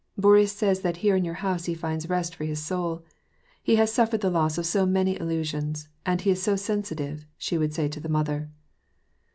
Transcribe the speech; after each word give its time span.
"Boris 0.27 0.51
says 0.51 0.79
that 0.79 0.97
here 1.05 1.15
in 1.15 1.23
your 1.23 1.35
house 1.45 1.65
he 1.65 1.75
finds 1.75 2.09
rest 2.09 2.33
for 2.33 2.43
his 2.43 2.59
soul. 2.59 3.03
He 3.61 3.75
has 3.75 3.93
suffered 3.93 4.21
the 4.21 4.31
loss 4.31 4.57
of 4.57 4.65
so 4.65 4.83
many 4.87 5.15
illusions, 5.19 5.89
and 6.07 6.19
he 6.21 6.31
is 6.31 6.47
80 6.47 6.57
sensitive," 6.57 7.27
she 7.37 7.55
would 7.59 7.71
say 7.75 7.87
to 7.89 7.99
the 7.99 8.09
mother. 8.09 8.49